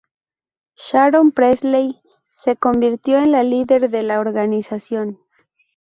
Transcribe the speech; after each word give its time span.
Sharon 0.75 1.31
Presley 1.31 2.01
se 2.33 2.55
convirtió 2.55 3.19
en 3.19 3.31
la 3.31 3.43
líder 3.43 3.91
de 3.91 4.01
la 4.01 4.19
organización. 4.19 5.19